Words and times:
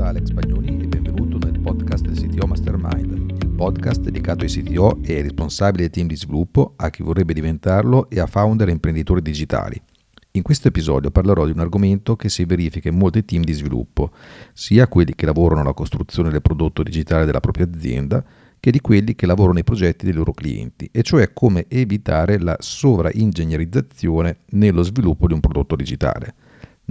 da 0.00 0.08
Alex 0.08 0.32
Pagnoni 0.32 0.80
e 0.80 0.86
benvenuto 0.86 1.36
nel 1.36 1.60
podcast 1.60 2.06
del 2.06 2.16
CTO 2.16 2.46
Mastermind, 2.46 3.42
il 3.42 3.48
podcast 3.48 4.00
dedicato 4.00 4.44
ai 4.44 4.50
CTO 4.50 4.98
e 5.02 5.16
ai 5.16 5.20
responsabili 5.20 5.82
del 5.82 5.92
team 5.92 6.06
di 6.06 6.16
sviluppo, 6.16 6.72
a 6.76 6.88
chi 6.88 7.02
vorrebbe 7.02 7.34
diventarlo 7.34 8.08
e 8.08 8.18
a 8.18 8.24
founder 8.24 8.68
e 8.68 8.70
imprenditori 8.70 9.20
digitali. 9.20 9.78
In 10.30 10.42
questo 10.42 10.68
episodio 10.68 11.10
parlerò 11.10 11.44
di 11.44 11.50
un 11.50 11.60
argomento 11.60 12.16
che 12.16 12.30
si 12.30 12.46
verifica 12.46 12.88
in 12.88 12.96
molti 12.96 13.26
team 13.26 13.44
di 13.44 13.52
sviluppo, 13.52 14.12
sia 14.54 14.88
quelli 14.88 15.14
che 15.14 15.26
lavorano 15.26 15.60
alla 15.60 15.74
costruzione 15.74 16.30
del 16.30 16.40
prodotto 16.40 16.82
digitale 16.82 17.26
della 17.26 17.40
propria 17.40 17.68
azienda, 17.70 18.24
che 18.58 18.70
di 18.70 18.80
quelli 18.80 19.14
che 19.14 19.26
lavorano 19.26 19.54
nei 19.54 19.64
progetti 19.64 20.06
dei 20.06 20.14
loro 20.14 20.32
clienti, 20.32 20.88
e 20.90 21.02
cioè 21.02 21.34
come 21.34 21.66
evitare 21.68 22.38
la 22.38 22.56
sovraingegnerizzazione 22.58 24.38
nello 24.52 24.82
sviluppo 24.82 25.26
di 25.26 25.34
un 25.34 25.40
prodotto 25.40 25.76
digitale. 25.76 26.34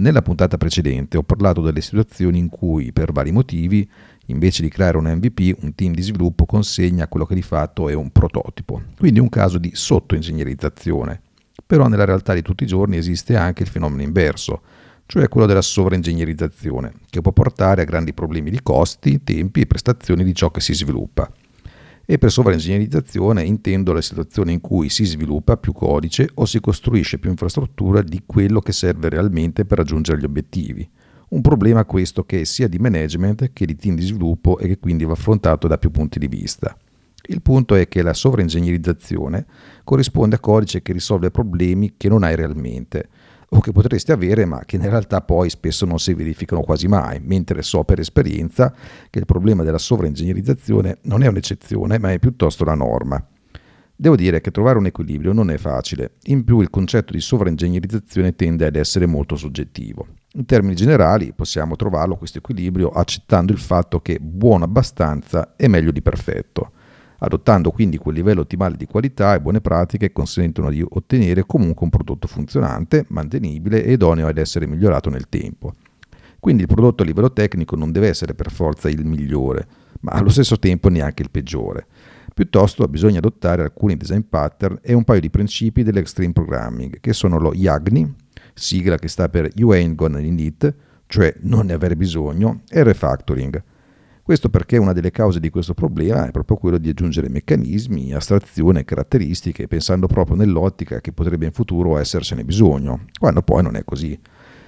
Nella 0.00 0.22
puntata 0.22 0.56
precedente 0.56 1.18
ho 1.18 1.22
parlato 1.22 1.60
delle 1.60 1.82
situazioni 1.82 2.38
in 2.38 2.48
cui, 2.48 2.90
per 2.90 3.12
vari 3.12 3.32
motivi, 3.32 3.86
invece 4.28 4.62
di 4.62 4.70
creare 4.70 4.96
un 4.96 5.04
MVP, 5.04 5.58
un 5.60 5.74
team 5.74 5.92
di 5.92 6.00
sviluppo 6.00 6.46
consegna 6.46 7.06
quello 7.06 7.26
che 7.26 7.34
di 7.34 7.42
fatto 7.42 7.86
è 7.90 7.92
un 7.92 8.10
prototipo, 8.10 8.80
quindi 8.96 9.20
un 9.20 9.28
caso 9.28 9.58
di 9.58 9.72
sottoingegnerizzazione. 9.74 11.20
Però 11.66 11.86
nella 11.86 12.06
realtà 12.06 12.32
di 12.32 12.40
tutti 12.40 12.64
i 12.64 12.66
giorni 12.66 12.96
esiste 12.96 13.36
anche 13.36 13.62
il 13.62 13.68
fenomeno 13.68 14.00
inverso, 14.00 14.62
cioè 15.04 15.28
quello 15.28 15.46
della 15.46 15.60
sovraingegnerizzazione, 15.60 16.94
che 17.10 17.20
può 17.20 17.32
portare 17.32 17.82
a 17.82 17.84
grandi 17.84 18.14
problemi 18.14 18.48
di 18.48 18.62
costi, 18.62 19.22
tempi 19.22 19.60
e 19.60 19.66
prestazioni 19.66 20.24
di 20.24 20.34
ciò 20.34 20.50
che 20.50 20.62
si 20.62 20.72
sviluppa 20.72 21.30
e 22.10 22.18
per 22.18 22.32
sovraingegnerizzazione 22.32 23.44
intendo 23.44 23.92
la 23.92 24.00
situazione 24.00 24.50
in 24.50 24.60
cui 24.60 24.88
si 24.88 25.04
sviluppa 25.04 25.56
più 25.56 25.72
codice 25.72 26.28
o 26.34 26.44
si 26.44 26.58
costruisce 26.58 27.20
più 27.20 27.30
infrastruttura 27.30 28.02
di 28.02 28.24
quello 28.26 28.58
che 28.58 28.72
serve 28.72 29.08
realmente 29.08 29.64
per 29.64 29.78
raggiungere 29.78 30.18
gli 30.18 30.24
obiettivi. 30.24 30.90
Un 31.28 31.40
problema 31.40 31.84
questo 31.84 32.24
che 32.24 32.40
è 32.40 32.44
sia 32.44 32.66
di 32.66 32.78
management 32.78 33.52
che 33.52 33.64
di 33.64 33.76
team 33.76 33.94
di 33.94 34.02
sviluppo 34.02 34.58
e 34.58 34.66
che 34.66 34.78
quindi 34.80 35.04
va 35.04 35.12
affrontato 35.12 35.68
da 35.68 35.78
più 35.78 35.92
punti 35.92 36.18
di 36.18 36.26
vista. 36.26 36.76
Il 37.28 37.42
punto 37.42 37.76
è 37.76 37.86
che 37.86 38.02
la 38.02 38.12
sovraingegnerizzazione 38.12 39.46
corrisponde 39.84 40.34
a 40.34 40.40
codice 40.40 40.82
che 40.82 40.92
risolve 40.92 41.30
problemi 41.30 41.94
che 41.96 42.08
non 42.08 42.24
hai 42.24 42.34
realmente 42.34 43.08
o 43.52 43.60
che 43.60 43.72
potresti 43.72 44.12
avere 44.12 44.44
ma 44.44 44.64
che 44.64 44.76
in 44.76 44.82
realtà 44.82 45.20
poi 45.22 45.50
spesso 45.50 45.84
non 45.84 45.98
si 45.98 46.14
verificano 46.14 46.60
quasi 46.60 46.86
mai, 46.86 47.20
mentre 47.20 47.62
so 47.62 47.84
per 47.84 47.98
esperienza 47.98 48.72
che 49.08 49.18
il 49.18 49.26
problema 49.26 49.62
della 49.62 49.78
sovraingegnerizzazione 49.78 50.98
non 51.02 51.22
è 51.22 51.26
un'eccezione 51.26 51.98
ma 51.98 52.12
è 52.12 52.18
piuttosto 52.18 52.64
la 52.64 52.74
norma. 52.74 53.24
Devo 53.96 54.16
dire 54.16 54.40
che 54.40 54.50
trovare 54.50 54.78
un 54.78 54.86
equilibrio 54.86 55.32
non 55.32 55.50
è 55.50 55.58
facile, 55.58 56.12
in 56.24 56.42
più 56.44 56.60
il 56.60 56.70
concetto 56.70 57.12
di 57.12 57.20
sovraingegnerizzazione 57.20 58.34
tende 58.34 58.64
ad 58.64 58.76
essere 58.76 59.04
molto 59.04 59.36
soggettivo. 59.36 60.06
In 60.34 60.46
termini 60.46 60.74
generali 60.74 61.32
possiamo 61.34 61.76
trovarlo 61.76 62.16
questo 62.16 62.38
equilibrio 62.38 62.88
accettando 62.88 63.52
il 63.52 63.58
fatto 63.58 64.00
che 64.00 64.18
buono 64.20 64.64
abbastanza 64.64 65.54
è 65.56 65.66
meglio 65.66 65.90
di 65.90 66.00
perfetto 66.00 66.72
adottando 67.20 67.70
quindi 67.70 67.96
quel 67.96 68.14
livello 68.14 68.42
ottimale 68.42 68.76
di 68.76 68.86
qualità 68.86 69.34
e 69.34 69.40
buone 69.40 69.60
pratiche 69.60 70.08
che 70.08 70.12
consentono 70.12 70.70
di 70.70 70.84
ottenere 70.86 71.44
comunque 71.46 71.84
un 71.84 71.90
prodotto 71.90 72.26
funzionante, 72.26 73.04
mantenibile 73.08 73.84
e 73.84 73.92
idoneo 73.92 74.26
ad 74.26 74.38
essere 74.38 74.66
migliorato 74.66 75.10
nel 75.10 75.28
tempo. 75.28 75.74
Quindi 76.38 76.62
il 76.62 76.68
prodotto 76.68 77.02
a 77.02 77.06
livello 77.06 77.32
tecnico 77.32 77.76
non 77.76 77.92
deve 77.92 78.08
essere 78.08 78.34
per 78.34 78.50
forza 78.50 78.88
il 78.88 79.04
migliore, 79.04 79.66
ma 80.00 80.12
allo 80.12 80.30
stesso 80.30 80.58
tempo 80.58 80.88
neanche 80.88 81.22
il 81.22 81.30
peggiore. 81.30 81.86
Piuttosto 82.32 82.86
bisogna 82.88 83.18
adottare 83.18 83.62
alcuni 83.62 83.96
design 83.96 84.20
pattern 84.26 84.78
e 84.80 84.94
un 84.94 85.04
paio 85.04 85.20
di 85.20 85.28
principi 85.28 85.82
dell'extreme 85.82 86.32
programming, 86.32 87.00
che 87.00 87.12
sono 87.12 87.38
lo 87.38 87.52
YAGNI, 87.52 88.14
sigla 88.54 88.96
che 88.96 89.08
sta 89.08 89.28
per 89.28 89.50
You 89.54 89.72
Ain't 89.72 89.94
Gonna 89.94 90.18
Need 90.18 90.40
It, 90.40 90.74
cioè 91.06 91.34
non 91.40 91.66
ne 91.66 91.74
avere 91.74 91.96
bisogno, 91.96 92.62
e 92.70 92.78
il 92.78 92.86
refactoring, 92.86 93.62
questo 94.30 94.48
perché 94.48 94.76
una 94.76 94.92
delle 94.92 95.10
cause 95.10 95.40
di 95.40 95.50
questo 95.50 95.74
problema 95.74 96.24
è 96.24 96.30
proprio 96.30 96.56
quello 96.56 96.78
di 96.78 96.88
aggiungere 96.88 97.28
meccanismi, 97.28 98.14
astrazione 98.14 98.84
caratteristiche, 98.84 99.66
pensando 99.66 100.06
proprio 100.06 100.36
nell'ottica 100.36 101.00
che 101.00 101.10
potrebbe 101.10 101.46
in 101.46 101.50
futuro 101.50 101.98
essercene 101.98 102.44
bisogno, 102.44 103.06
quando 103.18 103.42
poi 103.42 103.64
non 103.64 103.74
è 103.74 103.82
così. 103.82 104.16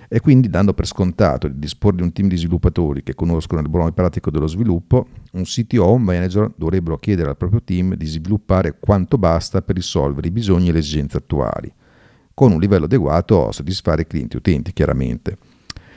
E 0.09 0.19
quindi 0.19 0.51
dando 0.51 0.75
per 0.75 0.85
scontato 0.85 1.47
di 1.47 1.61
disporre 1.61 1.99
di 1.99 2.03
un 2.03 2.11
team 2.11 2.27
di 2.27 2.37
sviluppatori 2.39 3.05
che 3.05 3.15
conoscono 3.15 3.61
il 3.61 3.69
buon 3.69 3.93
pratico 3.93 4.33
dello 4.33 4.49
sviluppo, 4.49 5.07
un 5.35 5.45
CTO 5.45 5.85
o 5.85 5.93
un 5.93 6.03
manager 6.03 6.51
dovrebbero 6.57 6.99
chiedere 6.99 7.29
al 7.29 7.37
proprio 7.37 7.63
team 7.63 7.95
di 7.95 8.07
sviluppare 8.07 8.77
quanto 8.81 9.17
basta 9.17 9.63
per 9.63 9.77
risolvere 9.77 10.27
i 10.27 10.33
bisogni 10.33 10.71
e 10.71 10.73
le 10.73 10.81
esigenze 10.81 11.19
attuali, 11.19 11.73
con 12.35 12.51
un 12.51 12.59
livello 12.59 12.87
adeguato 12.87 13.47
a 13.47 13.53
soddisfare 13.53 14.03
i 14.03 14.07
clienti 14.09 14.37
utenti, 14.37 14.73
chiaramente. 14.73 15.39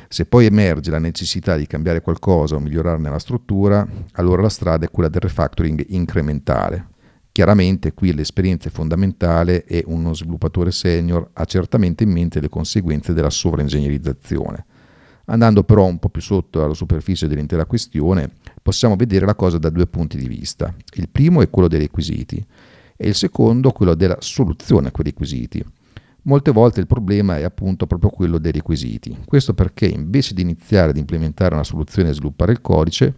Se 0.08 0.26
poi 0.26 0.46
emerge 0.46 0.92
la 0.92 1.00
necessità 1.00 1.56
di 1.56 1.68
cambiare 1.68 2.02
qualcosa 2.02 2.56
o 2.56 2.60
migliorarne 2.60 3.10
la 3.10 3.20
struttura, 3.20 3.88
allora 4.14 4.42
la 4.42 4.50
strada 4.50 4.86
è 4.86 4.92
quella 4.92 5.10
del 5.10 5.22
refactoring 5.22 5.86
incrementale. 5.90 6.88
Chiaramente 7.32 7.94
qui 7.94 8.14
l'esperienza 8.14 8.70
è 8.70 8.72
fondamentale 8.72 9.66
e 9.66 9.84
uno 9.88 10.14
sviluppatore 10.14 10.72
senior 10.72 11.32
ha 11.34 11.44
certamente 11.44 12.04
in 12.04 12.12
mente 12.12 12.40
le 12.40 12.48
conseguenze 12.48 13.14
della 13.14 13.30
sovraingegnerizzazione. 13.30 14.66
Andando 15.26 15.64
però 15.64 15.86
un 15.86 15.98
po' 16.00 16.10
più 16.10 16.22
sotto 16.22 16.64
alla 16.64 16.74
superficie 16.74 17.28
dell'intera 17.28 17.66
questione, 17.66 18.30
possiamo 18.62 18.96
vedere 18.96 19.26
la 19.26 19.36
cosa 19.36 19.58
da 19.58 19.70
due 19.70 19.88
punti 19.88 20.18
di 20.18 20.28
vista. 20.28 20.74
Il 20.94 21.10
primo 21.10 21.42
è 21.42 21.50
quello 21.50 21.68
dei 21.68 21.80
requisiti 21.80 22.42
e 22.96 23.08
il 23.08 23.16
secondo 23.16 23.72
quello 23.72 23.96
della 23.96 24.18
soluzione 24.20 24.88
a 24.88 24.92
quei 24.92 25.08
requisiti. 25.08 25.66
Molte 26.28 26.50
volte 26.50 26.80
il 26.80 26.88
problema 26.88 27.38
è 27.38 27.44
appunto 27.44 27.86
proprio 27.86 28.09
quello 28.09 28.40
dei 28.40 28.52
requisiti. 28.52 29.16
Questo 29.25 29.53
perché 29.53 29.86
invece 29.86 30.34
di 30.34 30.41
iniziare 30.41 30.90
ad 30.90 30.97
implementare 30.97 31.53
una 31.53 31.63
soluzione 31.63 32.09
e 32.09 32.13
sviluppare 32.13 32.52
il 32.52 32.62
codice, 32.62 33.13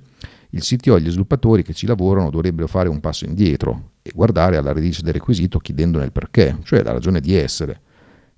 il 0.50 0.62
CTO 0.62 0.98
e 0.98 1.02
gli 1.02 1.10
sviluppatori 1.10 1.64
che 1.64 1.74
ci 1.74 1.86
lavorano 1.86 2.30
dovrebbero 2.30 2.68
fare 2.68 2.90
un 2.90 3.00
passo 3.00 3.24
indietro 3.24 3.92
e 4.02 4.12
guardare 4.14 4.58
alla 4.58 4.74
radice 4.74 5.04
del 5.04 5.14
requisito 5.14 5.60
chiedendone 5.60 6.04
il 6.04 6.12
perché, 6.12 6.58
cioè 6.64 6.84
la 6.84 6.92
ragione 6.92 7.22
di 7.22 7.34
essere. 7.34 7.82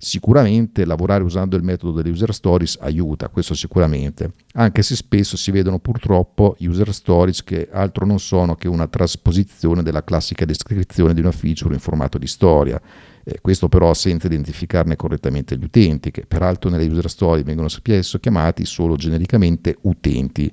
Sicuramente 0.02 0.86
lavorare 0.86 1.22
usando 1.22 1.56
il 1.56 1.62
metodo 1.62 1.92
delle 1.92 2.08
user 2.08 2.32
stories 2.32 2.78
aiuta, 2.80 3.28
questo 3.28 3.52
sicuramente, 3.52 4.32
anche 4.54 4.80
se 4.80 4.96
spesso 4.96 5.36
si 5.36 5.50
vedono 5.50 5.78
purtroppo 5.78 6.56
user 6.60 6.90
stories 6.94 7.44
che 7.44 7.68
altro 7.70 8.06
non 8.06 8.18
sono 8.18 8.54
che 8.54 8.66
una 8.66 8.86
trasposizione 8.86 9.82
della 9.82 10.02
classica 10.02 10.46
descrizione 10.46 11.12
di 11.12 11.20
una 11.20 11.32
feature 11.32 11.74
in 11.74 11.80
formato 11.80 12.16
di 12.16 12.26
storia. 12.26 12.80
Eh, 13.22 13.40
questo 13.42 13.68
però 13.68 13.92
senza 13.92 14.26
identificarne 14.26 14.96
correttamente 14.96 15.58
gli 15.58 15.64
utenti, 15.64 16.10
che 16.10 16.24
peraltro 16.24 16.70
nelle 16.70 16.86
user 16.86 17.10
story 17.10 17.42
vengono 17.42 17.68
spesso 17.68 18.18
chiamati 18.18 18.64
solo 18.64 18.96
genericamente 18.96 19.76
utenti, 19.82 20.50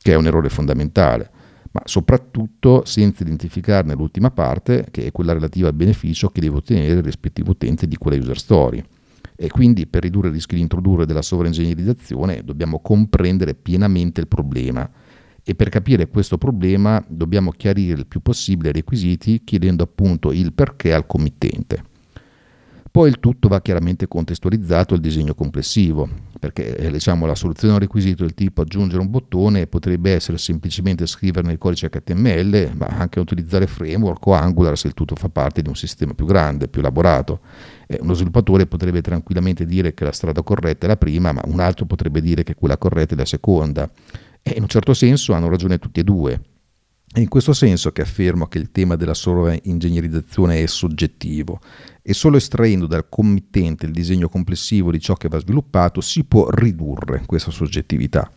che 0.00 0.12
è 0.12 0.16
un 0.16 0.24
errore 0.24 0.48
fondamentale, 0.48 1.30
ma 1.78 1.82
soprattutto 1.84 2.84
senza 2.84 3.22
identificarne 3.22 3.94
l'ultima 3.94 4.30
parte, 4.30 4.88
che 4.90 5.06
è 5.06 5.12
quella 5.12 5.32
relativa 5.32 5.68
al 5.68 5.74
beneficio 5.74 6.28
che 6.28 6.40
deve 6.40 6.56
ottenere 6.56 6.94
il 6.94 7.02
rispettivo 7.02 7.52
utente 7.52 7.86
di 7.86 7.96
quella 7.96 8.16
user 8.16 8.38
story. 8.38 8.82
E 9.36 9.48
quindi 9.48 9.86
per 9.86 10.02
ridurre 10.02 10.28
il 10.28 10.34
rischio 10.34 10.56
di 10.56 10.64
introdurre 10.64 11.06
della 11.06 11.22
sovraingegnerizzazione 11.22 12.42
dobbiamo 12.42 12.80
comprendere 12.80 13.54
pienamente 13.54 14.20
il 14.20 14.26
problema 14.26 14.90
e 15.44 15.54
per 15.54 15.68
capire 15.68 16.08
questo 16.08 16.36
problema 16.38 17.02
dobbiamo 17.06 17.52
chiarire 17.52 18.00
il 18.00 18.06
più 18.06 18.20
possibile 18.20 18.70
i 18.70 18.72
requisiti 18.72 19.42
chiedendo 19.44 19.84
appunto 19.84 20.32
il 20.32 20.52
perché 20.52 20.92
al 20.92 21.06
committente. 21.06 21.84
Poi 22.90 23.08
il 23.08 23.20
tutto 23.20 23.46
va 23.46 23.62
chiaramente 23.62 24.08
contestualizzato 24.08 24.94
al 24.94 25.00
disegno 25.00 25.34
complessivo, 25.34 26.08
perché 26.38 26.76
eh, 26.76 26.90
diciamo, 26.90 27.26
la 27.26 27.34
soluzione 27.34 27.74
a 27.74 27.76
un 27.76 27.82
requisito 27.82 28.22
del 28.22 28.34
tipo 28.34 28.62
aggiungere 28.62 29.00
un 29.00 29.10
bottone 29.10 29.66
potrebbe 29.66 30.12
essere 30.12 30.38
semplicemente 30.38 31.06
scrivere 31.06 31.46
nel 31.46 31.58
codice 31.58 31.90
HTML, 31.90 32.72
ma 32.74 32.86
anche 32.86 33.20
utilizzare 33.20 33.66
framework 33.66 34.26
o 34.26 34.32
Angular 34.32 34.76
se 34.76 34.88
il 34.88 34.94
tutto 34.94 35.14
fa 35.14 35.28
parte 35.28 35.62
di 35.62 35.68
un 35.68 35.76
sistema 35.76 36.14
più 36.14 36.26
grande, 36.26 36.68
più 36.68 36.80
elaborato. 36.80 37.40
Eh, 37.86 37.98
uno 38.00 38.14
sviluppatore 38.14 38.66
potrebbe 38.66 39.00
tranquillamente 39.00 39.66
dire 39.66 39.94
che 39.94 40.04
la 40.04 40.12
strada 40.12 40.42
corretta 40.42 40.86
è 40.86 40.88
la 40.88 40.96
prima, 40.96 41.32
ma 41.32 41.42
un 41.46 41.60
altro 41.60 41.84
potrebbe 41.86 42.20
dire 42.20 42.42
che 42.42 42.54
quella 42.54 42.78
corretta 42.78 43.14
è 43.14 43.16
la 43.18 43.24
seconda. 43.24 43.90
E 44.42 44.54
in 44.56 44.62
un 44.62 44.68
certo 44.68 44.94
senso 44.94 45.32
hanno 45.32 45.48
ragione 45.48 45.78
tutti 45.78 46.00
e 46.00 46.04
due. 46.04 46.40
È 47.10 47.20
in 47.20 47.28
questo 47.28 47.54
senso 47.54 47.90
che 47.90 48.02
affermo 48.02 48.48
che 48.48 48.58
il 48.58 48.70
tema 48.70 48.94
della 48.94 49.14
sovraingegnerizzazione 49.14 50.62
è 50.62 50.66
soggettivo 50.66 51.58
e 52.02 52.12
solo 52.12 52.36
estraendo 52.36 52.86
dal 52.86 53.08
committente 53.08 53.86
il 53.86 53.92
disegno 53.92 54.28
complessivo 54.28 54.90
di 54.90 55.00
ciò 55.00 55.14
che 55.14 55.28
va 55.28 55.38
sviluppato 55.38 56.02
si 56.02 56.24
può 56.24 56.50
ridurre 56.50 57.22
questa 57.24 57.50
soggettività. 57.50 58.30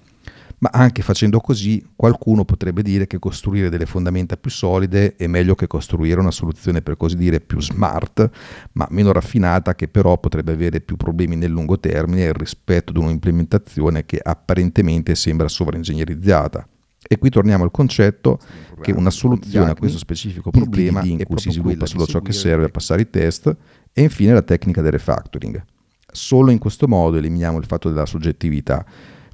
Ma 0.59 0.69
anche 0.71 1.01
facendo 1.01 1.41
così 1.41 1.85
qualcuno 1.95 2.45
potrebbe 2.45 2.81
dire 2.81 3.07
che 3.07 3.19
costruire 3.19 3.69
delle 3.69 3.85
fondamenta 3.85 4.37
più 4.37 4.49
solide 4.49 5.17
è 5.17 5.27
meglio 5.27 5.53
che 5.53 5.67
costruire 5.67 6.21
una 6.21 6.31
soluzione 6.31 6.81
per 6.81 6.95
così 6.95 7.17
dire 7.17 7.41
più 7.41 7.59
smart, 7.59 8.29
ma 8.73 8.87
meno 8.91 9.11
raffinata 9.11 9.75
che 9.75 9.89
però 9.89 10.17
potrebbe 10.17 10.53
avere 10.53 10.79
più 10.79 10.95
problemi 10.95 11.35
nel 11.35 11.51
lungo 11.51 11.77
termine 11.77 12.31
rispetto 12.31 12.91
ad 12.91 12.97
un'implementazione 12.97 14.05
che 14.05 14.19
apparentemente 14.23 15.13
sembra 15.15 15.49
sovraingegnerizzata 15.49 16.65
e 17.11 17.17
qui 17.17 17.29
torniamo 17.29 17.65
al 17.65 17.71
concetto 17.71 18.39
che 18.79 18.93
una 18.93 19.09
soluzione 19.09 19.71
a 19.71 19.75
questo 19.75 19.97
specifico 19.97 20.49
problema 20.49 21.03
in 21.03 21.21
cui 21.25 21.37
si 21.39 21.51
sviluppa 21.51 21.85
solo 21.85 22.05
ciò 22.05 22.21
che 22.21 22.31
serve 22.31 22.63
a 22.63 22.69
passare 22.69 23.01
i 23.01 23.09
test 23.09 23.53
e 23.91 24.01
infine 24.01 24.31
la 24.31 24.41
tecnica 24.41 24.81
del 24.81 24.93
refactoring. 24.93 25.61
Solo 26.09 26.51
in 26.51 26.57
questo 26.57 26.87
modo 26.87 27.17
eliminiamo 27.17 27.57
il 27.57 27.65
fatto 27.65 27.89
della 27.89 28.05
soggettività, 28.05 28.85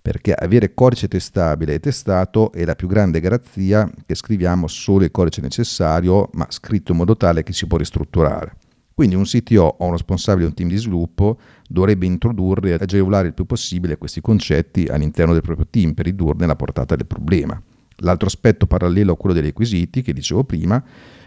perché 0.01 0.33
avere 0.33 0.73
codice 0.73 1.07
testabile 1.07 1.75
e 1.75 1.79
testato 1.79 2.51
è 2.51 2.65
la 2.65 2.73
più 2.73 2.87
grande 2.87 3.19
garanzia 3.19 3.87
che 4.07 4.15
scriviamo 4.15 4.65
solo 4.65 5.03
il 5.03 5.11
codice 5.11 5.41
necessario, 5.41 6.31
ma 6.33 6.47
scritto 6.49 6.93
in 6.93 6.97
modo 6.97 7.15
tale 7.15 7.43
che 7.43 7.53
si 7.53 7.67
può 7.67 7.77
ristrutturare. 7.77 8.55
Quindi 8.91 9.13
un 9.13 9.25
CTO 9.25 9.75
o 9.77 9.85
un 9.85 9.91
responsabile 9.91 10.45
di 10.45 10.49
un 10.49 10.55
team 10.55 10.69
di 10.69 10.77
sviluppo 10.77 11.37
dovrebbe 11.67 12.05
introdurre 12.05 12.69
e 12.69 12.73
agevolare 12.73 13.27
il 13.27 13.33
più 13.33 13.45
possibile 13.45 13.97
questi 13.97 14.21
concetti 14.21 14.85
all'interno 14.85 15.33
del 15.33 15.41
proprio 15.41 15.67
team 15.69 15.93
per 15.93 16.05
ridurne 16.05 16.45
la 16.45 16.55
portata 16.55 16.95
del 16.95 17.05
problema. 17.05 17.61
L'altro 18.01 18.27
aspetto 18.27 18.67
parallelo 18.67 19.13
a 19.13 19.17
quello 19.17 19.33
dei 19.33 19.43
requisiti, 19.43 20.01
che 20.01 20.13
dicevo 20.13 20.43
prima, 20.43 20.83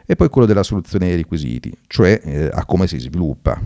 è 0.06 0.16
poi 0.16 0.28
quello 0.28 0.46
della 0.46 0.62
soluzione 0.62 1.06
dei 1.06 1.16
requisiti, 1.16 1.72
cioè 1.86 2.20
eh, 2.24 2.50
a 2.52 2.64
come 2.64 2.86
si 2.86 2.98
sviluppa. 2.98 3.60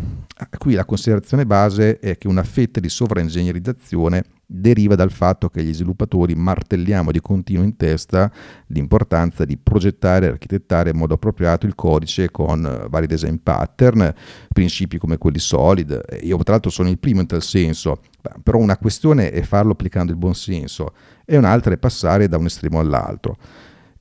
Qui 0.59 0.75
la 0.75 0.85
considerazione 0.85 1.47
base 1.47 1.99
è 1.99 2.19
che 2.19 2.29
una 2.29 2.43
fetta 2.43 2.81
di 2.81 2.88
sovraingegnerizzazione 2.88 4.25
deriva 4.46 4.94
dal 4.94 5.11
fatto 5.11 5.49
che 5.49 5.62
gli 5.62 5.73
sviluppatori 5.73 6.35
martelliamo 6.35 7.11
di 7.11 7.20
continuo 7.20 7.64
in 7.64 7.76
testa 7.76 8.31
l'importanza 8.69 9.44
di 9.44 9.56
progettare 9.56 10.26
e 10.26 10.31
architettare 10.31 10.91
in 10.91 10.96
modo 10.96 11.14
appropriato 11.14 11.67
il 11.67 11.75
codice 11.75 12.31
con 12.31 12.64
eh, 12.64 12.87
vari 12.88 13.06
design 13.06 13.37
pattern, 13.43 14.12
principi 14.52 14.99
come 14.99 15.19
quelli 15.19 15.38
solid. 15.38 16.00
Io 16.23 16.37
tra 16.38 16.52
l'altro 16.52 16.70
sono 16.70 16.88
il 16.88 16.99
primo 16.99 17.20
in 17.20 17.26
tal 17.26 17.43
senso, 17.43 18.00
però 18.43 18.58
una 18.58 18.76
questione 18.76 19.31
è 19.31 19.43
farlo 19.43 19.73
applicando 19.73 20.12
il 20.12 20.19
buon 20.19 20.35
senso 20.35 20.94
e 21.25 21.37
un'altra 21.37 21.73
è 21.73 21.79
passare 21.79 22.29
da 22.29 22.37
un 22.37 22.46
estremo 22.46 22.79
all'altro. 22.79 23.37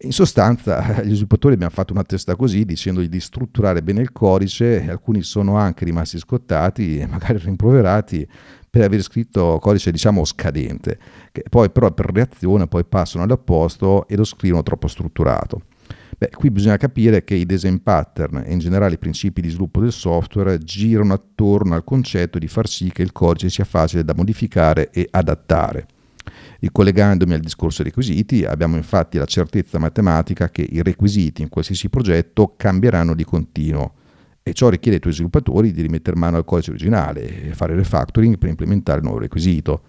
In 0.03 0.11
sostanza, 0.11 0.81
gli 1.01 1.11
sviluppatori 1.11 1.53
abbiamo 1.53 1.73
fatto 1.73 1.93
una 1.93 2.03
testa 2.03 2.35
così, 2.35 2.65
dicendogli 2.65 3.07
di 3.07 3.19
strutturare 3.19 3.81
bene 3.81 4.01
il 4.01 4.11
codice, 4.11 4.83
e 4.83 4.89
alcuni 4.89 5.21
sono 5.21 5.55
anche 5.55 5.85
rimasti 5.85 6.17
scottati 6.17 6.99
e 6.99 7.07
magari 7.07 7.37
rimproverati 7.37 8.27
per 8.73 8.85
aver 8.85 9.03
scritto 9.03 9.59
codice 9.61 9.91
diciamo 9.91 10.25
scadente, 10.25 10.97
che 11.31 11.43
poi 11.47 11.69
però 11.69 11.91
per 11.91 12.11
reazione 12.11 12.65
poi 12.65 12.83
passano 12.83 13.23
all'opposto 13.23 14.07
e 14.07 14.15
lo 14.15 14.23
scrivono 14.23 14.63
troppo 14.63 14.87
strutturato. 14.87 15.65
Beh, 16.17 16.31
qui 16.35 16.49
bisogna 16.49 16.77
capire 16.77 17.23
che 17.23 17.35
i 17.35 17.45
design 17.45 17.75
pattern 17.75 18.41
e 18.43 18.51
in 18.51 18.57
generale 18.57 18.95
i 18.95 18.97
principi 18.97 19.41
di 19.41 19.49
sviluppo 19.49 19.79
del 19.79 19.91
software 19.91 20.57
girano 20.57 21.13
attorno 21.13 21.75
al 21.75 21.83
concetto 21.83 22.39
di 22.39 22.47
far 22.47 22.67
sì 22.67 22.91
che 22.91 23.03
il 23.03 23.11
codice 23.11 23.51
sia 23.51 23.63
facile 23.63 24.03
da 24.03 24.15
modificare 24.15 24.89
e 24.89 25.07
adattare. 25.11 25.85
Ricollegandomi 26.59 27.35
al 27.35 27.41
discorso 27.41 27.83
requisiti, 27.83 28.43
abbiamo 28.43 28.75
infatti 28.75 29.19
la 29.19 29.25
certezza 29.25 29.77
matematica 29.77 30.49
che 30.49 30.67
i 30.67 30.81
requisiti 30.81 31.43
in 31.43 31.49
qualsiasi 31.49 31.89
progetto 31.89 32.55
cambieranno 32.57 33.13
di 33.13 33.23
continuo 33.23 33.93
e 34.43 34.53
ciò 34.53 34.67
richiede 34.67 34.97
ai 34.97 35.01
tuoi 35.01 35.13
sviluppatori 35.13 35.71
di 35.71 35.81
rimettere 35.81 36.17
mano 36.17 36.35
al 36.35 36.43
codice 36.43 36.71
originale 36.71 37.49
e 37.49 37.53
fare 37.53 37.75
refactoring 37.75 38.37
per 38.37 38.49
implementare 38.49 38.99
il 38.99 39.05
nuovo 39.05 39.19
requisito. 39.19 39.81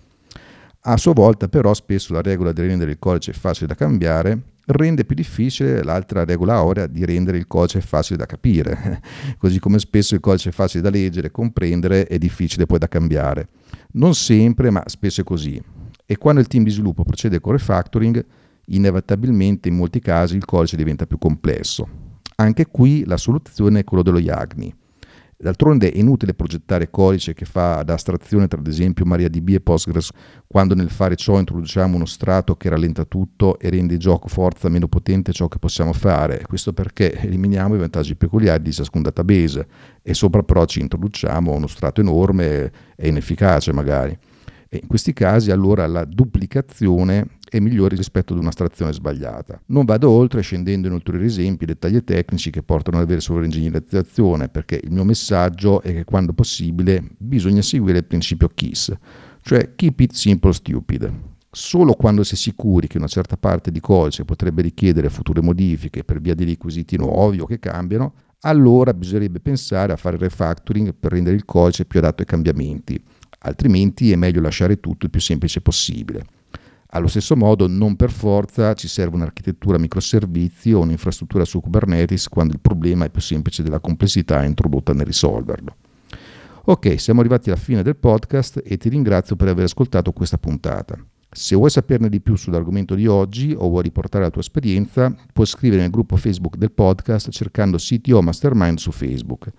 A 0.86 0.96
sua 0.96 1.12
volta 1.12 1.48
però 1.48 1.74
spesso 1.74 2.12
la 2.12 2.20
regola 2.20 2.52
di 2.52 2.60
rendere 2.60 2.92
il 2.92 2.98
codice 2.98 3.32
facile 3.32 3.66
da 3.66 3.74
cambiare 3.74 4.38
rende 4.66 5.04
più 5.04 5.16
difficile 5.16 5.82
l'altra 5.82 6.24
regola 6.24 6.54
aurea 6.54 6.86
di 6.86 7.04
rendere 7.04 7.38
il 7.38 7.46
codice 7.46 7.80
facile 7.80 8.18
da 8.18 8.26
capire, 8.26 9.00
così 9.38 9.58
come 9.58 9.78
spesso 9.78 10.14
il 10.14 10.20
codice 10.20 10.50
è 10.50 10.52
facile 10.52 10.82
da 10.82 10.90
leggere 10.90 11.30
comprendere 11.30 12.06
è 12.06 12.18
difficile 12.18 12.66
poi 12.66 12.78
da 12.78 12.88
cambiare. 12.88 13.48
Non 13.92 14.14
sempre, 14.14 14.70
ma 14.70 14.82
spesso 14.86 15.22
è 15.22 15.24
così. 15.24 15.60
E 16.06 16.16
quando 16.18 16.40
il 16.40 16.46
team 16.46 16.64
di 16.64 16.70
sviluppo 16.70 17.02
procede 17.02 17.40
con 17.40 17.52
refactoring, 17.52 18.24
inevitabilmente 18.66 19.68
in 19.68 19.76
molti 19.76 20.00
casi 20.00 20.36
il 20.36 20.44
codice 20.44 20.76
diventa 20.76 21.06
più 21.06 21.18
complesso. 21.18 22.03
Anche 22.36 22.66
qui 22.66 23.04
la 23.04 23.16
soluzione 23.16 23.80
è 23.80 23.84
quella 23.84 24.02
dello 24.02 24.18
YAGNI. 24.18 24.74
D'altronde 25.36 25.90
è 25.90 25.98
inutile 25.98 26.32
progettare 26.32 26.90
codice 26.90 27.34
che 27.34 27.44
fa 27.44 27.82
da 27.82 27.94
astrazione 27.94 28.48
tra 28.48 28.58
ad 28.58 28.66
esempio 28.66 29.04
MariaDB 29.04 29.50
e 29.50 29.60
Postgres 29.60 30.10
quando 30.46 30.74
nel 30.74 30.90
fare 30.90 31.16
ciò 31.16 31.38
introduciamo 31.38 31.96
uno 31.96 32.06
strato 32.06 32.56
che 32.56 32.68
rallenta 32.68 33.04
tutto 33.04 33.58
e 33.58 33.68
rende 33.68 33.94
il 33.94 33.98
gioco 34.00 34.28
forza 34.28 34.68
meno 34.68 34.88
potente 34.88 35.32
ciò 35.32 35.48
che 35.48 35.58
possiamo 35.58 35.92
fare. 35.92 36.44
Questo 36.46 36.72
perché 36.72 37.12
eliminiamo 37.12 37.74
i 37.74 37.78
vantaggi 37.78 38.16
peculiari 38.16 38.62
di 38.62 38.72
ciascun 38.72 39.02
database 39.02 39.66
e 40.02 40.14
sopra 40.14 40.42
però 40.42 40.64
ci 40.64 40.80
introduciamo 40.80 41.52
uno 41.52 41.66
strato 41.66 42.00
enorme 42.00 42.72
e 42.96 43.08
inefficace 43.08 43.72
magari. 43.72 44.16
E 44.68 44.78
in 44.80 44.88
questi 44.88 45.12
casi 45.12 45.50
allora 45.50 45.86
la 45.86 46.04
duplicazione 46.04 47.26
è 47.54 47.60
migliore 47.60 47.94
rispetto 47.94 48.32
ad 48.32 48.40
un'astrazione 48.40 48.92
sbagliata. 48.92 49.60
Non 49.66 49.84
vado 49.84 50.10
oltre 50.10 50.40
scendendo 50.40 50.88
in 50.88 50.92
ulteriori 50.92 51.26
esempi, 51.26 51.64
dettagli 51.64 52.02
tecnici 52.02 52.50
che 52.50 52.64
portano 52.64 52.96
ad 52.96 53.04
avere 53.04 53.20
sovraingegnerizzazione, 53.20 54.48
perché 54.48 54.80
il 54.82 54.90
mio 54.90 55.04
messaggio 55.04 55.80
è 55.80 55.92
che 55.92 56.04
quando 56.04 56.32
possibile 56.32 57.04
bisogna 57.16 57.62
seguire 57.62 57.98
il 57.98 58.04
principio 58.04 58.48
KISS, 58.52 58.92
cioè 59.42 59.74
Keep 59.76 60.00
it 60.00 60.12
simple 60.12 60.52
stupid. 60.52 61.12
Solo 61.48 61.92
quando 61.92 62.24
si 62.24 62.34
è 62.34 62.36
sicuri 62.36 62.88
che 62.88 62.98
una 62.98 63.06
certa 63.06 63.36
parte 63.36 63.70
di 63.70 63.78
codice 63.78 64.24
potrebbe 64.24 64.60
richiedere 64.60 65.08
future 65.08 65.40
modifiche 65.40 66.02
per 66.02 66.20
via 66.20 66.34
di 66.34 66.44
requisiti 66.44 66.96
nuovi 66.96 67.38
o 67.38 67.46
che 67.46 67.60
cambiano, 67.60 68.14
allora 68.40 68.92
bisognerebbe 68.92 69.38
pensare 69.38 69.92
a 69.92 69.96
fare 69.96 70.16
refactoring 70.16 70.92
per 70.98 71.12
rendere 71.12 71.36
il 71.36 71.44
codice 71.44 71.84
più 71.84 72.00
adatto 72.00 72.22
ai 72.22 72.26
cambiamenti 72.26 73.00
altrimenti 73.44 74.12
è 74.12 74.16
meglio 74.16 74.40
lasciare 74.40 74.80
tutto 74.80 75.04
il 75.04 75.10
più 75.10 75.20
semplice 75.20 75.60
possibile. 75.60 76.24
Allo 76.94 77.08
stesso 77.08 77.34
modo, 77.34 77.66
non 77.66 77.96
per 77.96 78.12
forza 78.12 78.72
ci 78.74 78.86
serve 78.86 79.16
un'architettura 79.16 79.78
microservizi 79.78 80.72
o 80.72 80.80
un'infrastruttura 80.80 81.44
su 81.44 81.60
Kubernetes 81.60 82.28
quando 82.28 82.52
il 82.52 82.60
problema 82.60 83.04
è 83.04 83.10
più 83.10 83.20
semplice 83.20 83.64
della 83.64 83.80
complessità 83.80 84.44
introdotta 84.44 84.92
nel 84.92 85.04
risolverlo. 85.04 85.74
Ok, 86.66 87.00
siamo 87.00 87.18
arrivati 87.18 87.50
alla 87.50 87.58
fine 87.58 87.82
del 87.82 87.96
podcast 87.96 88.62
e 88.64 88.76
ti 88.76 88.88
ringrazio 88.90 89.34
per 89.34 89.48
aver 89.48 89.64
ascoltato 89.64 90.12
questa 90.12 90.38
puntata. 90.38 90.96
Se 91.36 91.56
vuoi 91.56 91.68
saperne 91.68 92.08
di 92.08 92.20
più 92.20 92.36
sull'argomento 92.36 92.94
di 92.94 93.08
oggi 93.08 93.56
o 93.58 93.68
vuoi 93.68 93.82
riportare 93.82 94.22
la 94.22 94.30
tua 94.30 94.40
esperienza, 94.40 95.12
puoi 95.32 95.46
scrivere 95.46 95.80
nel 95.82 95.90
gruppo 95.90 96.14
Facebook 96.14 96.56
del 96.56 96.70
podcast 96.70 97.28
cercando 97.30 97.76
CTO 97.76 98.22
Mastermind 98.22 98.78
su 98.78 98.92
Facebook. 98.92 99.50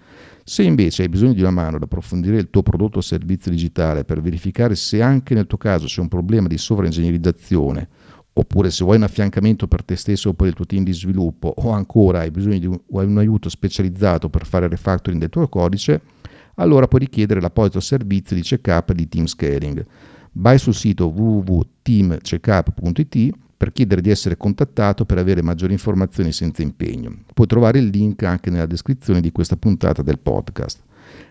Se 0.46 0.64
invece 0.64 1.02
hai 1.02 1.10
bisogno 1.10 1.34
di 1.34 1.42
una 1.42 1.52
mano 1.52 1.76
ad 1.76 1.84
approfondire 1.84 2.38
il 2.38 2.50
tuo 2.50 2.64
prodotto 2.64 3.00
o 3.00 3.02
servizio 3.02 3.52
digitale 3.52 4.06
per 4.06 4.22
verificare 4.22 4.74
se 4.76 5.02
anche 5.02 5.34
nel 5.34 5.48
tuo 5.48 5.58
caso 5.58 5.86
c'è 5.86 6.00
un 6.00 6.08
problema 6.08 6.48
di 6.48 6.58
sovraingegnerizzazione, 6.58 7.90
oppure 8.32 8.72
se 8.72 8.86
vuoi 8.86 8.96
un 8.96 9.04
affiancamento 9.04 9.68
per 9.68 9.84
te 9.84 9.98
stesso 9.98 10.30
o 10.30 10.34
per 10.34 10.48
il 10.48 10.54
tuo 10.54 10.66
team 10.66 10.86
di 10.86 10.94
sviluppo, 10.94 11.54
o 11.58 11.72
ancora 11.72 12.20
hai 12.20 12.32
bisogno 12.32 12.58
di 12.58 12.68
un, 12.68 12.80
un 12.88 13.18
aiuto 13.18 13.50
specializzato 13.50 14.30
per 14.30 14.46
fare 14.46 14.70
refactoring 14.70 15.20
del 15.20 15.30
tuo 15.30 15.50
codice, 15.50 16.00
allora 16.56 16.88
puoi 16.88 17.02
richiedere 17.02 17.42
l'apposito 17.42 17.82
servizio 17.82 18.34
di 18.34 18.44
checkup 18.44 18.94
di 18.94 19.10
Team 19.10 19.26
Scaling 19.26 19.86
vai 20.38 20.58
sul 20.58 20.74
sito 20.74 21.08
www.teamcheckup.it 21.08 23.34
per 23.58 23.72
chiedere 23.72 24.02
di 24.02 24.10
essere 24.10 24.38
contattato 24.38 25.06
per 25.06 25.18
avere 25.18 25.42
maggiori 25.42 25.74
informazioni 25.74 26.32
senza 26.32 26.62
impegno. 26.62 27.24
Puoi 27.34 27.48
trovare 27.48 27.80
il 27.80 27.88
link 27.88 28.24
anche 28.24 28.50
nella 28.50 28.66
descrizione 28.66 29.22
di 29.22 29.32
questa 29.32 29.56
puntata 29.56 30.02
del 30.02 30.20
podcast. 30.20 30.82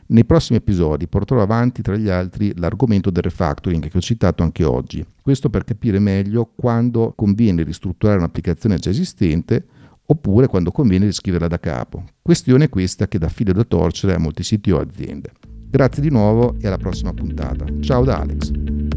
Nei 0.07 0.25
prossimi 0.25 0.59
episodi 0.59 1.07
porterò 1.07 1.43
avanti, 1.43 1.83
tra 1.83 1.97
gli 1.97 2.09
altri, 2.09 2.53
l'argomento 2.57 3.11
del 3.11 3.23
refactoring 3.23 3.89
che 3.89 3.97
ho 3.97 4.01
citato 4.01 4.43
anche 4.43 4.65
oggi. 4.65 5.05
Questo 5.21 5.51
per 5.51 5.65
capire 5.65 5.99
meglio 5.99 6.51
quando 6.55 7.13
conviene 7.15 7.63
ristrutturare 7.63 8.19
un'applicazione 8.19 8.79
già 8.79 8.91
esistente 8.91 9.67
oppure 10.07 10.47
quando 10.47 10.71
conviene 10.71 11.07
riscriverla 11.07 11.49
da 11.49 11.59
capo. 11.59 12.05
Questione 12.21 12.69
questa 12.69 13.09
che 13.09 13.19
dà 13.19 13.29
filo 13.29 13.53
da 13.53 13.65
torcere 13.65 14.15
a 14.15 14.19
molti 14.19 14.43
siti 14.43 14.71
o 14.71 14.79
aziende. 14.79 15.33
Grazie 15.71 16.03
di 16.03 16.11
nuovo 16.11 16.57
e 16.61 16.67
alla 16.67 16.79
prossima 16.79 17.13
puntata. 17.13 17.65
Ciao 17.81 18.05
da 18.05 18.21
Alex. 18.21 18.94